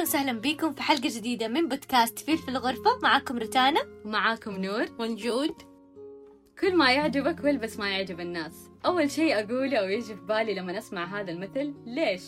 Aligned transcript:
وسهلا 0.00 0.32
بكم 0.32 0.72
في 0.72 0.82
حلقة 0.82 1.08
جديدة 1.08 1.48
من 1.48 1.68
بودكاست 1.68 2.18
فيل 2.18 2.38
في 2.38 2.48
الغرفة. 2.48 2.98
معاكم 3.02 3.38
رتانا. 3.38 3.80
ومعاكم 4.04 4.56
نور. 4.56 4.86
ونجود. 4.98 5.54
كل 6.60 6.76
ما 6.76 6.92
يعجبك 6.92 7.44
والبس 7.44 7.78
ما 7.78 7.90
يعجب 7.90 8.20
الناس. 8.20 8.70
أول 8.86 9.10
شيء 9.10 9.34
أقوله 9.34 9.78
أو 9.78 9.88
يجي 9.88 10.14
في 10.14 10.20
بالي 10.28 10.54
لما 10.54 10.78
أسمع 10.78 11.20
هذا 11.20 11.30
المثل 11.30 11.74
ليش؟ 11.86 12.22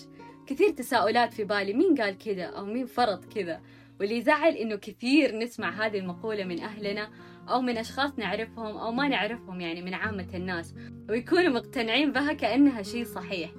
كثير 0.47 0.71
تساؤلات 0.71 1.33
في 1.33 1.45
بالي. 1.45 1.73
مين 1.73 1.95
قال 1.95 2.19
كذا؟ 2.19 2.45
أو 2.45 2.65
مين 2.65 2.87
فرض 2.87 3.25
كذا؟ 3.25 3.61
واللي 4.01 4.17
يزعل 4.17 4.53
إنه 4.53 4.77
كثير 4.77 5.39
نسمع 5.39 5.87
هذه 5.87 5.99
المقولة 5.99 6.45
من 6.45 6.61
أهلنا 6.61 7.11
أو 7.49 7.61
من 7.61 7.79
أشخاص 7.79 8.19
نعرفهم 8.19 8.77
أو 8.77 8.93
ما 8.93 9.09
نعرفهم 9.09 9.61
يعني 9.61 9.83
من 9.83 9.95
عامة 9.95 10.29
الناس. 10.35 10.75
ويكونوا 11.11 11.53
مقتنعين 11.53 12.13
بها 12.13 12.33
كأنها 12.33 12.83
شيء 12.83 13.05
صحيح. 13.05 13.51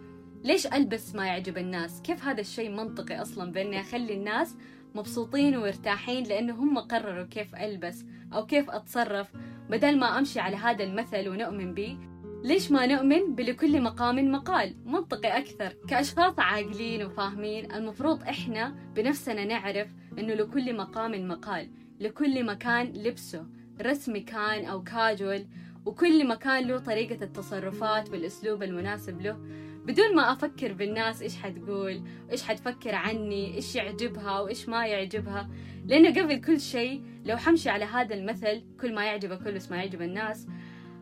ليش 0.44 0.68
ألبس 0.68 1.16
ما 1.16 1.28
يعجب 1.28 1.58
الناس؟ 1.58 2.02
كيف 2.02 2.26
هذا 2.26 2.42
الشيء 2.42 2.70
منطقي 2.70 3.22
أصلا 3.22 3.52
بإني 3.52 3.80
أخلي 3.80 4.14
الناس 4.14 4.56
مبسوطين 4.96 5.58
ومرتاحين 5.58 6.24
لأنه 6.24 6.54
هم 6.54 6.80
قرروا 6.80 7.24
كيف 7.24 7.56
ألبس 7.56 8.06
أو 8.34 8.46
كيف 8.46 8.70
أتصرف 8.70 9.28
بدل 9.70 10.00
ما 10.00 10.20
أمشي 10.20 10.40
على 10.40 10.56
هذا 10.56 10.84
المثل 10.84 11.30
ونؤمن 11.30 11.74
به؟ 11.74 11.98
ليش 12.44 12.72
ما 12.72 12.86
نؤمن 12.86 13.36
بلكل 13.36 13.82
مقام 13.82 14.32
مقال؟ 14.32 14.76
منطقي 14.86 15.38
أكثر. 15.38 15.76
كأشخاص 15.88 16.40
عاقلين 16.40 17.04
وفاهمين 17.04 17.72
المفروض 17.72 18.23
إحنا 18.23 18.76
بنفسنا 18.96 19.46
نعرف 19.46 19.88
أنه 20.20 20.34
لكل 20.34 20.78
مقام 20.78 21.28
مقال 21.28 21.70
لكل 22.00 22.46
مكان 22.46 22.86
لبسه 22.86 23.46
رسمي 23.82 24.20
كان 24.20 24.66
أو 24.66 24.84
كاجوال 24.84 25.48
وكل 25.86 26.28
مكان 26.28 26.68
له 26.68 26.78
طريقة 26.78 27.23
التصرفات 27.23 28.10
والأسلوب 28.10 28.64
المناسب 28.64 29.22
له. 29.22 29.38
بدون 29.86 30.16
ما 30.16 30.31
أفكر 30.31 30.73
بالناس 30.73 31.22
إيش 31.22 31.36
حتقول 31.36 32.03
وإيش 32.28 32.44
حتفكر 32.44 32.95
عني 32.95 33.56
إيش 33.56 33.76
يعجبها 33.76 34.39
وإيش 34.39 34.70
ما 34.70 34.88
يعجبها. 34.88 35.50
لأنه 35.86 36.22
قبل 36.22 36.42
كل 36.42 36.59
شيء 36.59 37.03
لو 37.26 37.38
حمشي 37.38 37.70
على 37.70 37.86
هذا 37.86 38.16
المثل 38.16 38.64
كل 38.81 38.95
ما 38.95 39.06
يعجبك 39.06 39.44
كل 39.44 39.59
ما 39.70 39.78
يعجب 39.78 40.02
الناس 40.02 40.48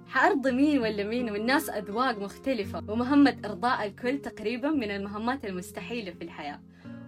حأرضي 0.08 0.52
مين 0.52 0.80
ولا 0.80 1.04
مين 1.04 1.32
والناس 1.32 1.70
أذواق 1.70 2.20
مختلفة 2.20 2.84
ومهمة 2.88 3.38
إرضاء 3.46 3.86
الكل 3.86 4.18
تقريبا 4.18 4.70
من 4.70 4.92
المهمات 4.92 5.46
المستحيلة 5.46 6.12
في 6.12 6.24
الحياة. 6.24 6.60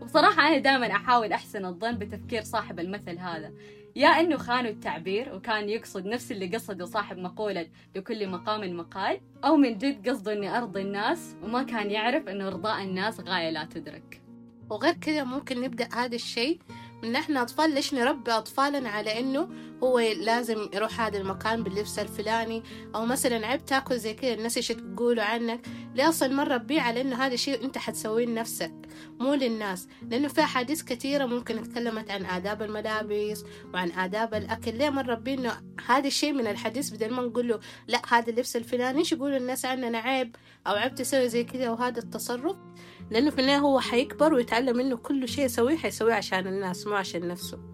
وبصراحة 0.01 0.47
أنا 0.47 0.57
دائما 0.57 0.91
أحاول 0.91 1.33
أحسن 1.33 1.65
الظن 1.65 1.91
بتفكير 1.91 2.41
صاحب 2.41 2.79
المثل 2.79 3.17
هذا. 3.17 3.53
يا 3.95 4.07
إنه 4.07 4.37
خانوا 4.37 4.71
التعبير 4.71 5.35
وكان 5.35 5.69
يقصد 5.69 6.05
نفس 6.05 6.31
اللي 6.31 6.47
قصده 6.47 6.85
صاحب 6.85 7.17
مقولة 7.17 7.67
لكل 7.95 8.27
مقام 8.29 8.77
مقال 8.77 9.19
أو 9.43 9.55
من 9.55 9.77
جد 9.77 10.09
قصده 10.09 10.33
إني 10.33 10.57
أرضي 10.57 10.81
الناس 10.81 11.35
وما 11.43 11.63
كان 11.63 11.91
يعرف 11.91 12.27
إنه 12.27 12.47
ارضاء 12.47 12.83
الناس 12.83 13.19
غاية 13.19 13.49
لا 13.49 13.65
تدرك. 13.65 14.21
وغير 14.69 14.93
كذا 14.93 15.23
ممكن 15.23 15.61
نبدأ 15.61 15.89
هذا 15.93 16.15
الشيء 16.15 16.59
من 17.03 17.15
إحنا 17.15 17.41
أطفال 17.41 17.73
ليش 17.73 17.93
نربي 17.93 18.31
أطفالنا 18.31 18.89
على 18.89 19.19
إنه 19.19 19.49
هو 19.83 19.99
لازم 19.99 20.69
يروح 20.73 21.01
هذا 21.01 21.17
المكان 21.17 21.63
باللبس 21.63 21.99
الفلاني؟ 21.99 22.63
أو 22.95 23.05
مثلا 23.05 23.47
عيب 23.47 23.65
تاكل 23.65 23.97
زي 23.97 24.13
كذا 24.13 24.33
الناس 24.33 24.57
إيش 24.57 24.67
تقولوا 24.67 25.23
عنك؟ 25.23 25.61
ليه 25.95 26.09
أصلا 26.09 26.33
مرة 26.33 26.57
بيه 26.57 26.81
على 26.81 27.01
إنه 27.01 27.15
هذا 27.15 27.33
الشيء 27.33 27.65
أنت 27.65 27.77
حتسويه 27.77 28.25
لنفسك 28.25 28.73
مو 29.19 29.33
للناس. 29.33 29.87
لأنه 30.09 30.27
في 30.27 30.41
أحاديث 30.41 30.83
كثيرة 30.83 31.25
ممكن 31.25 31.69
تكلمت 31.69 32.11
عن 32.11 32.25
آداب 32.25 32.61
الملابس 32.61 33.43
وعن 33.73 33.91
آداب 33.91 34.33
الأكل. 34.33 34.77
ليه 34.77 34.89
مرة 34.89 35.15
بيه 35.15 35.33
إنه 35.33 35.61
هذا 35.87 36.07
الشيء 36.07 36.33
من 36.33 36.47
الحديث 36.47 36.89
بدل 36.89 37.13
ما 37.13 37.21
نقول 37.21 37.47
له 37.47 37.59
لا 37.87 38.01
هذا 38.09 38.29
اللبس 38.29 38.55
الفلاني؟ 38.55 38.99
إيش 38.99 39.11
يقولوا 39.11 39.37
الناس 39.37 39.65
عننا 39.65 39.97
عيب 39.97 40.35
أو 40.67 40.73
عيب 40.73 40.95
تسوي 40.95 41.29
زي 41.29 41.43
كذا 41.43 41.69
وهذا 41.69 41.99
التصرف؟ 41.99 42.55
لأنه 43.11 43.29
في 43.29 43.41
النهاية 43.41 43.59
هو 43.59 43.79
حيكبر 43.79 44.33
ويتعلم 44.33 44.79
إنه 44.79 44.97
كل 44.97 45.27
شيء 45.27 45.45
يسويه 45.45 45.77
حيسويه 45.77 46.13
عشان 46.13 46.47
الناس 46.47 46.87
مو 46.87 46.95
عشان 46.95 47.27
نفسه. 47.27 47.72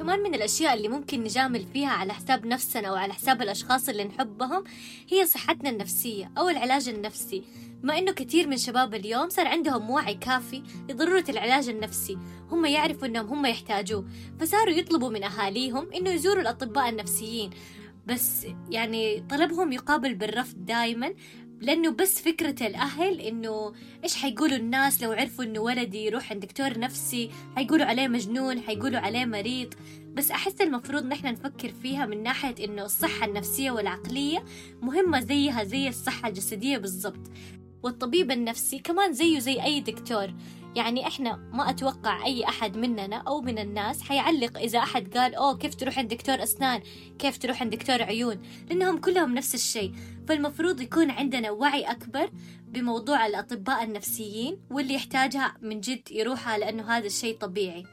كمان 0.00 0.20
من 0.20 0.34
الأشياء 0.34 0.74
اللي 0.74 0.88
ممكن 0.88 1.20
نجامل 1.20 1.64
فيها 1.72 1.88
على 1.88 2.12
حساب 2.12 2.46
نفسنا 2.46 2.88
أو 2.88 2.94
على 2.94 3.12
حساب 3.12 3.42
الأشخاص 3.42 3.88
اللي 3.88 4.04
نحبهم 4.04 4.64
هي 5.08 5.26
صحتنا 5.26 5.70
النفسية 5.70 6.30
أو 6.38 6.48
العلاج 6.48 6.88
النفسي. 6.88 7.42
بما 7.82 7.98
إنه 7.98 8.12
كثير 8.12 8.48
من 8.48 8.56
شباب 8.56 8.94
اليوم 8.94 9.28
صار 9.28 9.46
عندهم 9.46 9.90
وعي 9.90 10.14
كافي 10.14 10.62
لضرورة 10.88 11.24
العلاج 11.28 11.68
النفسي 11.68 12.18
هم 12.50 12.66
يعرفوا 12.66 13.06
إنهم 13.06 13.26
هم 13.26 13.46
يحتاجوه 13.46 14.04
فصاروا 14.40 14.74
يطلبوا 14.74 15.10
من 15.10 15.24
أهاليهم 15.24 15.92
إنه 15.94 16.10
يزوروا 16.10 16.42
الأطباء 16.42 16.88
النفسيين. 16.88 17.50
بس 18.06 18.46
يعني 18.70 19.24
طلبهم 19.30 19.72
يقابل 19.72 20.14
بالرفض 20.14 20.64
دائما 20.64 21.14
لأنه 21.60 21.90
بس 21.90 22.20
فكرة 22.22 22.66
الأهل 22.66 23.20
إنه 23.20 23.72
إيش 24.04 24.16
حيقولوا 24.16 24.56
الناس 24.56 25.02
لو 25.02 25.12
عرفوا 25.12 25.44
إنه 25.44 25.60
ولدي 25.60 26.04
يروح 26.04 26.32
عند 26.32 26.44
دكتور 26.44 26.78
نفسي 26.78 27.30
حيقولوا 27.56 27.86
عليه 27.86 28.08
مجنون 28.08 28.60
حيقولوا 28.60 29.00
عليه 29.00 29.24
مريض. 29.24 29.74
بس 30.14 30.30
أحس 30.30 30.60
المفروض 30.60 31.04
نحن 31.04 31.26
نفكر 31.26 31.72
فيها 31.82 32.06
من 32.06 32.22
ناحية 32.22 32.64
إنه 32.64 32.84
الصحة 32.84 33.26
النفسية 33.26 33.70
والعقلية 33.70 34.44
مهمة 34.82 35.20
زيها 35.20 35.64
زي 35.64 35.88
الصحة 35.88 36.28
الجسدية 36.28 36.78
بالضبط. 36.78 37.30
والطبيب 37.82 38.30
النفسي 38.30 38.78
كمان 38.78 39.12
زيه 39.12 39.38
زي 39.38 39.62
أي 39.62 39.80
دكتور. 39.80 40.34
يعني 40.76 41.06
إحنا 41.06 41.36
ما 41.52 41.70
أتوقع 41.70 42.24
أي 42.24 42.44
أحد 42.44 42.76
مننا 42.76 43.16
أو 43.16 43.40
من 43.40 43.58
الناس 43.58 44.02
حيعلق 44.02 44.58
إذا 44.58 44.78
أحد 44.78 45.16
قال 45.16 45.34
أوه 45.34 45.56
كيف 45.56 45.74
تروح 45.74 45.98
عند 45.98 46.14
دكتور 46.14 46.42
أسنان؟ 46.42 46.80
كيف 47.18 47.38
تروح 47.38 47.62
عند 47.62 47.74
دكتور 47.74 48.02
عيون؟ 48.02 48.42
لأنهم 48.70 48.98
كلهم 48.98 49.34
نفس 49.34 49.54
الشيء. 49.54 49.92
فالمفروض 50.28 50.80
يكون 50.80 51.10
عندنا 51.10 51.50
وعي 51.50 51.82
أكبر 51.82 52.30
بموضوع 52.68 53.26
الأطباء 53.26 53.84
النفسيين 53.84 54.58
واللي 54.70 54.94
يحتاجها 54.94 55.56
من 55.62 55.80
جد 55.80 56.10
يروحها 56.10 56.58
لأنه 56.58 56.90
هذا 56.90 57.06
الشيء 57.06 57.36
طبيعي. 57.38 57.84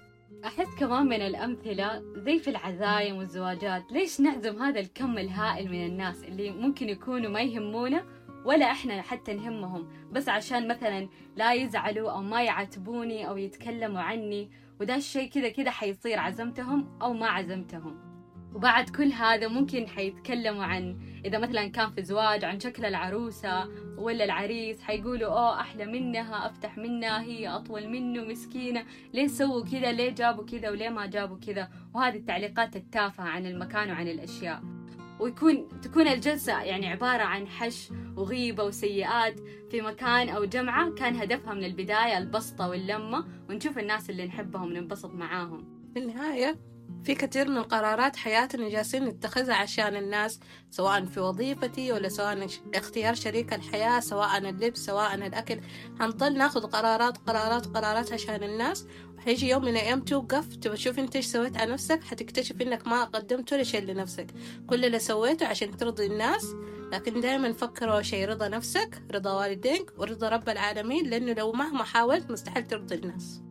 أحس 0.46 0.68
كمان 0.80 1.06
من 1.06 1.22
الأمثلة 1.22 2.04
زي 2.16 2.40
في 2.40 2.50
العزايم 2.50 3.18
والزواجات. 3.18 3.92
ليش 3.92 4.20
نعزم 4.20 4.64
هذا 4.64 4.80
الكم 4.80 5.18
الهائل 5.18 5.72
من 5.72 5.86
الناس 5.86 6.24
اللي 6.24 6.52
ممكن 6.52 6.90
يكونوا 6.90 7.30
ما 7.32 7.42
يهمونا 7.42 8.17
ولا 8.46 8.72
إحنا 8.72 9.02
حتى 9.02 9.34
نهمهم. 9.34 9.88
بس 10.12 10.30
عشان 10.30 10.68
مثلا 10.68 11.10
لا 11.36 11.54
يزعلوا 11.54 12.12
أو 12.12 12.22
ما 12.22 12.44
يعاتبوني 12.44 13.28
أو 13.28 13.38
يتكلموا 13.38 14.02
عني 14.02 14.50
وده 14.80 14.96
الشيء 14.96 15.30
كذا 15.30 15.50
كذا 15.50 15.72
حيصير 15.72 16.20
عزمتهم 16.20 17.00
أو 17.02 17.14
ما 17.14 17.28
عزمتهم. 17.28 18.08
وبعد 18.56 18.90
كل 18.90 19.12
هذا 19.12 19.48
ممكن 19.48 19.88
حيتكلموا 19.88 20.64
عن 20.64 20.98
إذا 21.26 21.38
مثلا 21.38 21.68
كان 21.68 21.92
في 21.92 22.04
زواج 22.04 22.44
عن 22.46 22.60
شكل 22.60 22.86
العروسة 22.86 23.68
ولا 23.98 24.24
العريس 24.24 24.82
حيقولوا 24.82 25.28
أوه 25.28 25.62
أحلى 25.62 25.86
منها 25.86 26.48
أفتح 26.48 26.78
منها 26.78 27.22
هي 27.22 27.48
أطول 27.48 27.90
منه 27.90 28.24
مسكينة. 28.24 28.86
ليه 29.14 29.28
سووا 29.28 29.66
كذا؟ 29.66 29.92
ليه 29.92 30.10
جابوا 30.10 30.46
كذا؟ 30.46 30.70
وليه 30.70 30.90
ما 30.90 31.06
جابوا 31.06 31.38
كذا؟ 31.48 31.70
وهذه 31.94 32.16
التعليقات 32.16 32.76
التافهة 32.76 33.26
عن 33.26 33.46
المكان 33.46 33.92
وعن 33.92 34.08
الأشياء. 34.08 34.77
ويكون 35.20 35.68
تكون 35.82 36.08
الجلسة 36.08 36.62
يعني 36.62 36.88
عبارة 36.88 37.24
عن 37.24 37.48
حش 37.48 37.90
وغيبة 38.16 38.64
وسيئات 38.64 39.40
في 39.72 39.82
مكان 39.82 40.30
أو 40.30 40.46
جمعة 40.46 40.90
كان 40.90 41.16
هدفها 41.16 41.54
من 41.54 41.64
البداية 41.64 42.18
البسطة 42.18 42.70
واللمة 42.70 43.26
ونشوف 43.50 43.78
الناس 43.78 44.10
اللي 44.10 44.26
نحبهم 44.26 44.64
وننبسط 44.64 45.14
معاهم. 45.14 45.78
في 45.94 46.00
النهاية 46.00 46.60
في 47.04 47.16
كثير 47.16 47.48
من 47.50 47.64
قرارات 47.64 48.16
حياتنا 48.16 48.70
جالسين 48.70 49.06
نتخذها 49.06 49.56
عشان 49.56 49.96
الناس 49.96 50.40
سواء 50.72 51.06
في 51.06 51.20
وظيفتي 51.20 51.92
ولا 51.92 52.10
سواء 52.10 52.48
اختيار 52.76 53.16
شريك 53.16 53.54
الحياة 53.54 54.00
سواء 54.00 54.38
اللبس 54.38 54.80
سواء 54.80 55.16
الأكل. 55.16 55.60
هنضل 56.00 56.38
ناخذ 56.38 56.62
قرارات 56.62 57.18
قرارات 57.18 57.66
قرارات 57.66 58.14
عشان 58.14 58.44
الناس. 58.44 58.86
وحيجي 59.18 59.50
يوم 59.50 59.62
من 59.62 59.68
الأيام 59.68 60.02
توقف 60.02 60.56
تبى 60.56 60.76
تشوف 60.76 61.00
أنت 61.00 61.16
إيش 61.16 61.26
سويت 61.26 61.58
على 61.58 61.74
نفسك 61.74 62.04
حتكتشف 62.04 62.62
إنك 62.62 62.88
ما 62.88 63.04
قدمت 63.04 63.54
ولا 63.54 63.64
شيء 63.64 63.82
لنفسك. 63.82 64.28
كل 64.70 64.86
اللي 64.86 65.00
سويته 65.00 65.48
عشان 65.48 65.78
ترضي 65.78 66.06
الناس. 66.06 66.46
لكن 66.92 67.22
دائما 67.22 67.54
فكروا 67.54 68.02
شيء 68.02 68.30
رضا 68.30 68.48
نفسك 68.48 69.02
رضا 69.12 69.32
والدينك 69.32 69.94
ورضا 69.98 70.30
رب 70.30 70.50
العالمين 70.50 71.10
لأنه 71.10 71.34
لو 71.34 71.52
مهما 71.52 71.84
حاولت 71.84 72.32
مستحيل 72.32 72.68
ترضي 72.68 72.96
الناس. 72.96 73.47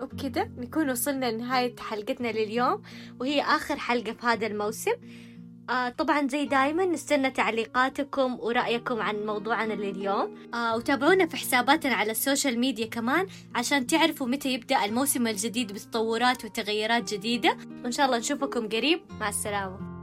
وبكده 0.00 0.50
نكون 0.58 0.90
وصلنا 0.90 1.30
لنهاية 1.30 1.76
حلقتنا 1.76 2.28
لليوم 2.28 2.82
وهي 3.20 3.40
آخر 3.40 3.76
حلقة 3.76 4.12
في 4.12 4.26
هذا 4.26 4.46
الموسم. 4.46 4.92
آه 5.70 5.88
طبعا 5.88 6.28
زي 6.28 6.44
دايما 6.44 6.84
نستنى 6.84 7.30
تعليقاتكم 7.30 8.40
ورأيكم 8.40 9.02
عن 9.02 9.26
موضوعنا 9.26 9.72
لليوم. 9.74 10.34
آه 10.54 10.76
وتابعونا 10.76 11.26
في 11.26 11.36
حساباتنا 11.36 11.94
على 11.94 12.10
السوشيال 12.10 12.58
ميديا 12.58 12.86
كمان 12.86 13.26
عشان 13.54 13.86
تعرفوا 13.86 14.26
متى 14.26 14.52
يبدأ 14.52 14.84
الموسم 14.84 15.26
الجديد 15.26 15.72
بتطورات 15.72 16.44
وتغيرات 16.44 17.14
جديدة. 17.14 17.56
وإن 17.84 17.92
شاء 17.92 18.06
الله 18.06 18.18
نشوفكم 18.18 18.68
قريب. 18.68 19.00
مع 19.20 19.28
السلامة. 19.28 19.95